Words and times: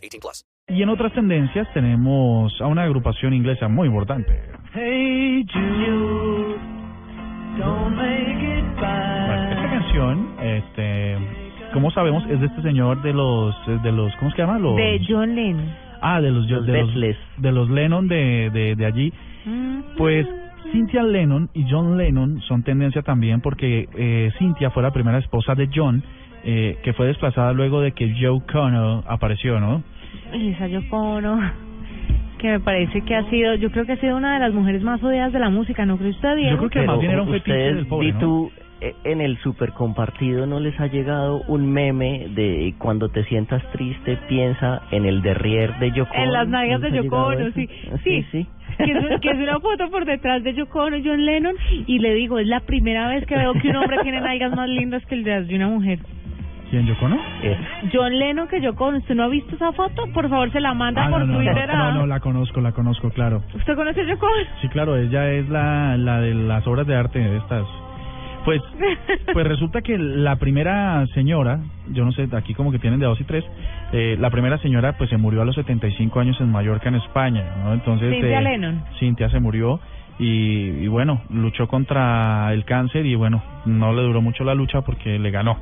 18 0.00 0.20
plus. 0.20 0.44
Y 0.68 0.82
en 0.82 0.88
otras 0.88 1.12
tendencias 1.12 1.66
tenemos 1.74 2.52
a 2.60 2.66
una 2.66 2.82
agrupación 2.84 3.34
inglesa 3.34 3.68
muy 3.68 3.88
importante. 3.88 4.32
Hey 4.72 5.44
Jude, 5.52 6.56
don't 7.58 7.96
make 7.96 8.30
it 8.58 8.64
Bueno, 8.76 9.50
esta 9.50 9.60
bad. 9.62 9.70
canción, 9.70 10.28
este, 10.42 11.16
como 11.72 11.90
sabemos, 11.90 12.24
es 12.30 12.40
de 12.40 12.46
este 12.46 12.62
señor 12.62 13.02
de 13.02 13.12
los, 13.12 13.54
de 13.82 13.92
los, 13.92 14.14
¿cómo 14.16 14.30
se 14.30 14.38
llama? 14.38 14.58
Los, 14.58 14.76
De 14.76 15.00
John 15.08 15.34
Lennon. 15.34 15.68
ah, 16.00 16.20
de 16.20 16.30
los, 16.30 16.48
Los 16.48 16.66
de 16.66 16.72
los, 16.80 16.86
Beatles. 16.94 17.16
de 17.38 17.52
los 17.52 17.68
Lennon 17.70 18.08
de, 18.08 18.50
de, 18.52 18.76
de 18.76 18.86
allí. 18.86 19.12
Pues 19.96 20.26
Cynthia 20.72 21.02
Lennon 21.02 21.50
y 21.54 21.66
John 21.68 21.96
Lennon 21.96 22.40
son 22.42 22.62
tendencia 22.62 23.02
también 23.02 23.40
porque 23.40 23.88
eh, 23.96 24.30
Cynthia 24.38 24.70
fue 24.70 24.82
la 24.82 24.92
primera 24.92 25.18
esposa 25.18 25.54
de 25.54 25.68
John, 25.74 26.02
eh, 26.44 26.78
que 26.82 26.92
fue 26.92 27.06
desplazada 27.06 27.52
luego 27.52 27.80
de 27.80 27.92
que 27.92 28.14
Joe 28.20 28.40
Connor 28.50 29.02
apareció, 29.08 29.58
¿no? 29.60 29.82
Y 30.32 30.50
esa 30.50 30.66
Yoko 30.66 30.96
Ono, 30.96 31.40
que 32.38 32.48
me 32.48 32.60
parece 32.60 33.02
que 33.02 33.16
ha 33.16 33.28
sido, 33.30 33.54
yo 33.54 33.70
creo 33.70 33.84
que 33.84 33.92
ha 33.92 33.96
sido 34.00 34.16
una 34.16 34.34
de 34.34 34.40
las 34.40 34.54
mujeres 34.54 34.82
más 34.82 35.02
odiadas 35.02 35.32
de 35.32 35.38
la 35.38 35.50
música, 35.50 35.84
¿no 35.84 35.98
cree 35.98 36.10
usted, 36.10 36.36
Diego? 36.36 36.52
Yo 36.62 36.68
creo 36.68 36.70
que 36.70 36.86
más 36.86 37.00
bien 37.00 37.12
era 37.12 37.22
un 37.22 37.28
fetiche 37.28 37.50
ustedes, 37.52 37.76
del 37.76 37.86
pobre, 37.86 38.12
¿no? 38.12 38.18
tú, 38.18 38.50
eh, 38.80 38.94
en 39.04 39.20
el 39.20 39.36
super 39.38 39.72
compartido 39.72 40.46
no 40.46 40.58
les 40.58 40.78
ha 40.80 40.86
llegado 40.86 41.42
un 41.48 41.70
meme 41.70 42.28
de 42.34 42.74
cuando 42.78 43.10
te 43.10 43.24
sientas 43.24 43.62
triste 43.72 44.16
piensa 44.26 44.82
en 44.90 45.04
el 45.04 45.20
derrier 45.20 45.78
de 45.80 45.92
Yoko 45.92 46.14
En 46.14 46.32
las 46.32 46.48
nalgas 46.48 46.80
¿No 46.80 46.88
les 46.88 46.94
de 46.94 47.02
Yoko 47.02 47.16
Ono, 47.26 47.40
eso? 47.40 47.50
sí. 47.54 47.68
Ah, 47.92 47.96
Sí. 48.02 48.24
sí. 48.32 48.46
Que 48.78 48.92
es, 48.92 49.20
que 49.20 49.30
es 49.30 49.36
una 49.36 49.60
foto 49.60 49.90
por 49.90 50.06
detrás 50.06 50.42
de 50.42 50.54
Yoko 50.54 50.84
Ono, 50.84 50.96
John 51.04 51.26
Lennon, 51.26 51.54
y 51.86 51.98
le 51.98 52.14
digo, 52.14 52.38
es 52.38 52.46
la 52.46 52.60
primera 52.60 53.08
vez 53.08 53.26
que 53.26 53.36
veo 53.36 53.52
que 53.52 53.68
un 53.68 53.76
hombre 53.76 53.98
tiene 54.02 54.20
nalgas 54.22 54.56
más 54.56 54.68
lindas 54.70 55.04
que 55.04 55.14
el 55.16 55.24
las 55.24 55.46
de 55.46 55.56
una 55.56 55.68
mujer. 55.68 55.98
¿Quién, 56.70 56.86
Yoko 56.86 57.06
Ono? 57.06 57.18
Eso. 57.42 57.60
John 57.92 58.16
Lennon 58.18 58.46
que 58.48 58.60
Yoko 58.60 58.88
¿usted 58.88 59.14
no 59.16 59.24
ha 59.24 59.28
visto 59.28 59.56
esa 59.56 59.72
foto? 59.72 60.04
Por 60.14 60.28
favor, 60.28 60.50
se 60.52 60.60
la 60.60 60.72
manda 60.72 61.04
Ah, 61.06 61.10
por 61.10 61.20
no, 61.20 61.26
no, 61.26 61.34
Twitter 61.38 61.66
no, 61.66 61.72
a... 61.72 61.92
no, 61.92 62.00
no, 62.00 62.06
la 62.06 62.20
conozco, 62.20 62.60
la 62.60 62.72
conozco, 62.72 63.10
claro. 63.10 63.42
¿Usted 63.54 63.74
conoce 63.74 64.00
a 64.02 64.04
Yoko? 64.04 64.26
Sí, 64.60 64.68
claro, 64.68 64.96
ella 64.96 65.30
es 65.32 65.48
la, 65.48 65.96
la 65.96 66.20
de 66.20 66.34
las 66.34 66.64
obras 66.68 66.86
de 66.86 66.94
arte 66.94 67.18
de 67.18 67.36
estas. 67.38 67.66
Pues, 68.44 68.62
pues 69.32 69.46
resulta 69.46 69.82
que 69.82 69.98
la 69.98 70.36
primera 70.36 71.04
señora, 71.08 71.58
yo 71.90 72.04
no 72.04 72.12
sé, 72.12 72.28
aquí 72.32 72.54
como 72.54 72.70
que 72.70 72.78
tienen 72.78 73.00
de 73.00 73.06
dos 73.06 73.20
y 73.20 73.24
tres, 73.24 73.44
eh, 73.92 74.16
la 74.18 74.30
primera 74.30 74.56
señora 74.58 74.96
pues 74.96 75.10
se 75.10 75.16
murió 75.16 75.42
a 75.42 75.44
los 75.44 75.56
75 75.56 76.20
años 76.20 76.40
en 76.40 76.50
Mallorca, 76.52 76.88
en 76.88 76.94
España, 76.94 77.44
¿no? 77.64 77.74
Entonces, 77.74 78.10
Cynthia 78.12 78.38
eh, 78.38 78.42
Lennon. 78.42 78.84
Cintia 78.98 79.28
se 79.28 79.40
murió 79.40 79.80
y, 80.18 80.84
y 80.84 80.86
bueno, 80.88 81.22
luchó 81.30 81.66
contra 81.68 82.52
el 82.52 82.64
cáncer 82.64 83.04
y 83.06 83.14
bueno, 83.14 83.42
no 83.66 83.92
le 83.92 84.02
duró 84.02 84.22
mucho 84.22 84.44
la 84.44 84.54
lucha 84.54 84.82
porque 84.82 85.18
le 85.18 85.30
ganó. 85.30 85.58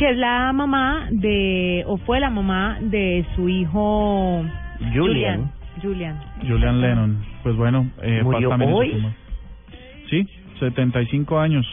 Que 0.00 0.08
es 0.12 0.16
la 0.16 0.50
mamá 0.54 1.08
de, 1.10 1.84
o 1.86 1.98
fue 1.98 2.20
la 2.20 2.30
mamá 2.30 2.78
de 2.80 3.22
su 3.36 3.50
hijo 3.50 4.42
Julian. 4.94 5.52
Julian. 5.82 6.18
Julian 6.40 6.80
Lennon, 6.80 7.22
pues 7.42 7.54
bueno, 7.54 7.86
eh, 8.00 8.22
¿Murió 8.22 8.48
hoy? 8.48 9.06
Sí, 10.08 10.26
75 10.58 11.38
años. 11.38 11.66